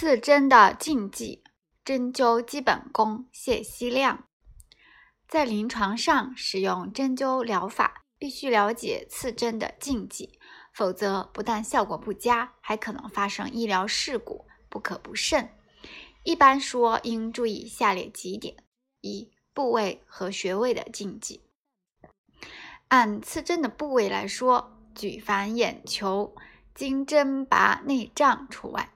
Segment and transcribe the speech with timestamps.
[0.00, 1.44] 刺针的禁忌，
[1.84, 3.26] 针灸基本功。
[3.32, 4.24] 谢希亮
[5.28, 10.38] 在临床上使用针灸疗法，必须了解刺针的禁忌，
[10.72, 15.50] 否则不但效果不佳，还可能发生医疗事故，不可不慎。
[16.22, 18.56] 一般说，应注意下列几点：
[19.02, 21.42] 一、部位和穴位的禁忌。
[22.88, 26.34] 按刺针的部位来说，举凡眼球、
[26.74, 28.94] 经针拔内脏除外。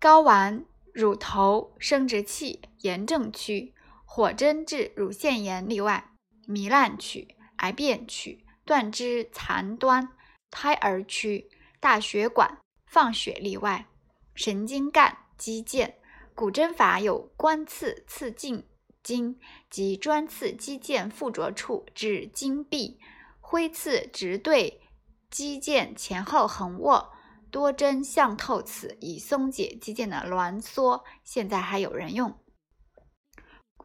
[0.00, 0.64] 睾丸、
[0.94, 3.74] 乳头、生殖器、炎症区、
[4.06, 6.04] 火针治乳腺炎例外；
[6.48, 10.08] 糜烂区、癌变区、断肢残端、
[10.50, 11.50] 胎儿区、
[11.80, 13.88] 大血管、放血例外；
[14.34, 15.92] 神经干、肌腱。
[16.34, 18.66] 古针法有关刺、刺进
[19.02, 19.38] 筋
[19.68, 22.98] 及专刺肌腱附着处至筋壁，
[23.38, 24.80] 挥刺直对
[25.28, 27.12] 肌腱前后横卧。
[27.50, 32.38] 多针向透刺以松解肌腱的挛缩，现在还有人用。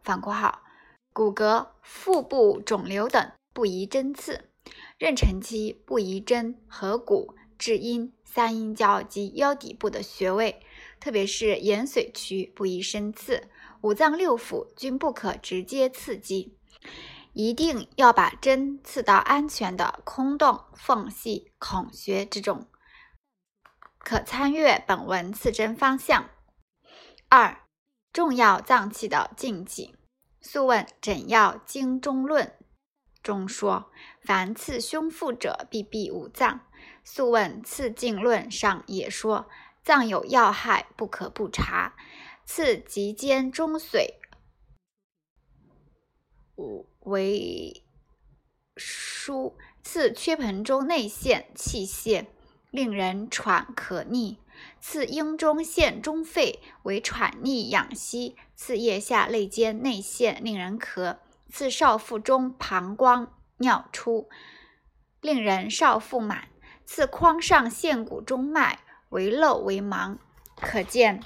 [0.03, 0.61] 反括号，
[1.11, 4.49] 骨骼、腹部肿瘤等不宜针刺，
[4.99, 10.61] 妊娠期不宜针合谷、至阴、三阴交及腰底部的穴位，
[10.99, 13.49] 特别是眼髓区不宜深刺，
[13.81, 16.55] 五脏六腑均不可直接刺激，
[17.33, 22.67] 一定要把针刺到安全的空洞、缝隙、孔穴之中。
[24.05, 26.29] 可参阅本文刺针方向。
[27.27, 27.63] 二、
[28.13, 29.95] 重要脏器的禁忌。
[30.47, 32.45] 《素问·诊要经中论》
[33.23, 36.59] 中说：“凡刺胸腹者，必避五脏。”
[37.03, 39.49] 《素问·刺镜论》上也说
[39.83, 41.95] ：“脏有要害，不可不察。
[42.45, 44.13] 刺脊间中髓
[46.99, 47.83] 为
[48.77, 52.27] 疏，刺缺盆中内陷气泄。”
[52.75, 54.37] 令人喘咳逆，
[54.81, 61.15] 刺阴中陷中肺为喘逆养息；刺腋下肋间内陷，令人咳；
[61.49, 64.27] 刺少腹中膀胱尿出，
[65.21, 66.49] 令人少腹满；
[66.85, 70.17] 刺眶上陷骨中脉为漏为盲。
[70.57, 71.23] 可见，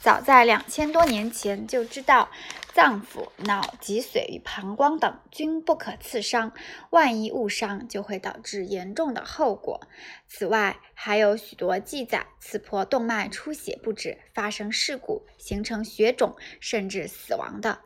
[0.00, 2.30] 早在两千多年前就知道。
[2.76, 6.52] 脏腑、脑、脊髓与膀胱等均不可刺伤，
[6.90, 9.80] 万一误伤，就会导致严重的后果。
[10.28, 17.78] 此外，还有许多记载刺破动脉出血不止，发生事故形成血肿，甚至死亡的，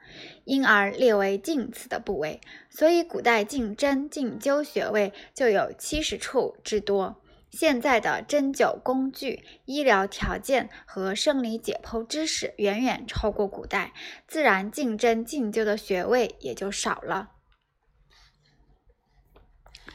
[0.45, 2.41] 因而列为禁刺的部位。
[2.69, 7.23] 所以，古代禁针、禁灸穴位就有七十处之多。
[7.51, 13.93] 现在的针灸工具、医疗条件和生理解剖知识远远超过古代，
[14.29, 17.33] 自然禁针进灸的穴位也就少了。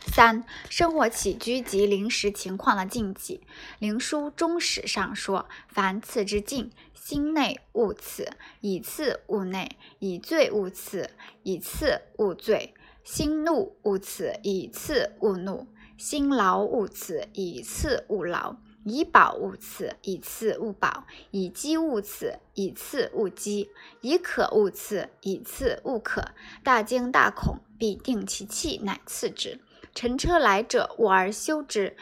[0.07, 3.37] 三、生活起居及临时情况的禁忌。
[3.79, 9.67] 《灵枢·中史》上说：“凡刺之禁，心内勿刺，以刺勿内；
[9.99, 11.09] 以醉勿刺，
[11.43, 12.73] 以刺勿醉；
[13.03, 23.69] 心怒勿刺，以刺勿怒。”辛劳勿辞，以次勿劳；以饱勿辞，以次勿饱；以饥勿辞，以次勿饥；
[24.01, 26.21] 以渴勿辞，以次勿渴。
[26.63, 29.59] 大惊大恐，必定其气，乃次之。
[29.93, 31.93] 乘车来者，卧而休之；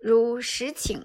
[0.00, 1.04] 如实请，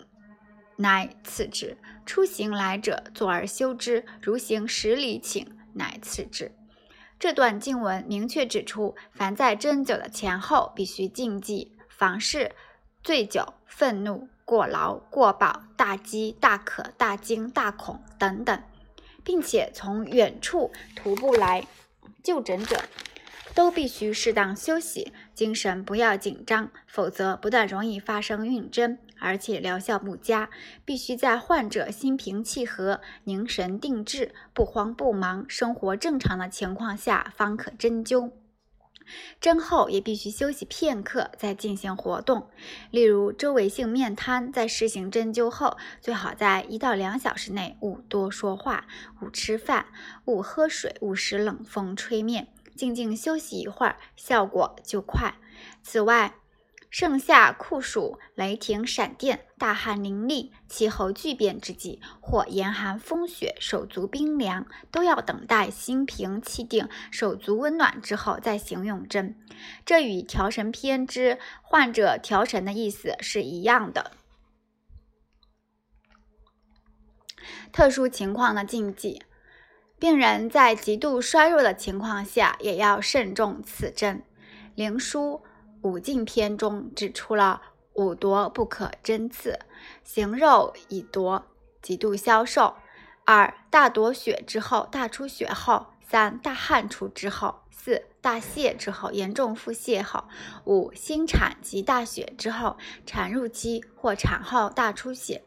[0.77, 1.77] 乃次之。
[2.05, 6.53] 出行来者，坐而休之；如行十里请，乃次之。
[7.19, 11.73] 这段经文明确指出，凡在针灸的前后，必须禁忌。
[12.01, 12.53] 房事、
[13.03, 18.63] 醉酒、愤怒、过劳、过饱、大饥、大渴、大惊、大恐等等，
[19.23, 21.67] 并且从远处徒步来
[22.23, 22.81] 就诊者，
[23.53, 30.49] 都必须适当休息，精神不要紧张，否则不但容易发生晕针，而且疗效不佳。
[30.83, 38.31] 必须在患者心平气和、凝神定志、不慌不忙、生活正常的情况下，方可针灸。
[39.39, 42.49] 针后也必须休息片刻，再进行活动。
[42.89, 48.87] 例如，周围性面瘫在实行针灸后，最好在一到两小时内勿多说话、
[49.21, 49.87] 勿吃饭、
[50.25, 55.35] 勿喝水、勿使冷风吹面，静静休息一会儿，效果就快。
[55.83, 56.35] 此外，
[56.91, 69.39] 盛夏酷暑，雷霆闪电，大汗淋漓，气候巨变之际，或严寒风雪，手足冰凉，都要等待心平气定、手足温暖之后再行用针。
[69.85, 74.11] 这与调神篇之患者调神的意思是一样的。
[77.71, 79.23] 特殊情况的禁忌：
[79.97, 84.25] 病人在极度衰弱的情况下，也要慎重刺针。
[84.75, 85.41] 灵枢。
[85.81, 87.61] 五禁篇中指出了
[87.93, 89.59] 五夺不可针刺，
[90.03, 91.45] 行肉以夺，
[91.81, 92.75] 极度消瘦。
[93.25, 95.87] 二大夺血之后，大出血后。
[96.01, 97.61] 三大汗出之后。
[97.69, 100.25] 四大泻之后，严重腹泻后。
[100.65, 105.43] 五新产及大血之后，产褥期或产后大出血。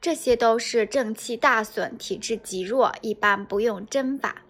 [0.00, 4.36] 这些都是正气大损、体质极弱，一般不用针法。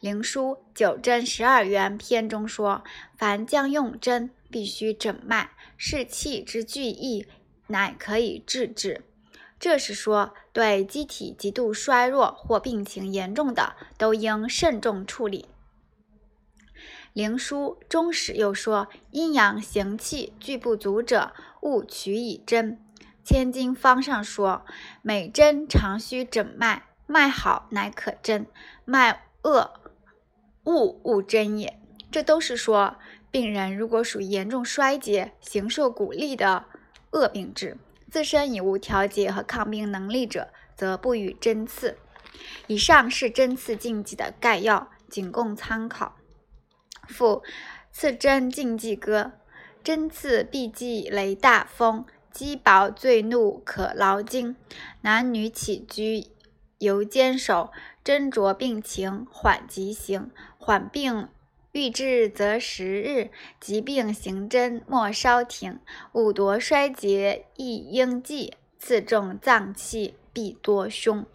[0.00, 2.84] 灵枢·九针十二元篇》中说
[3.16, 7.26] ：“凡将用针，必须诊脉，视气之聚意，
[7.68, 9.02] 乃可以治之。”
[9.58, 15.48] 这是说，对机体极度衰弱或病情严重的，都应慎重处理。
[17.14, 21.32] 《灵枢·中史》又说：“阴阳行气俱不足者，
[21.62, 22.78] 勿取以针。”
[23.28, 24.66] 《千金方》上说
[25.00, 28.46] ：“每针常须诊脉，脉好乃可针，
[28.84, 29.80] 脉恶
[30.66, 31.80] 勿勿针也。”
[32.12, 32.96] 这都是说，
[33.30, 36.64] 病人如果属严重衰竭、形瘦骨立的
[37.12, 37.78] 恶病质，
[38.10, 41.98] 自身已无调节和抗病能力者，则不予针刺。
[42.66, 46.16] 以上是针刺禁忌的概要，仅供参考。
[47.08, 47.42] 附
[47.90, 49.20] 《刺针禁忌歌》：
[49.82, 52.04] 针刺必忌雷大风。
[52.32, 54.56] 饥饱最怒可劳筋，
[55.00, 56.26] 男女起居
[56.76, 57.72] 犹坚守。
[58.06, 61.28] 斟酌病情缓急行，缓病
[61.72, 65.80] 欲治则十日，疾病行针莫稍停。
[66.12, 71.26] 五夺衰竭亦应忌，刺中脏器必多凶。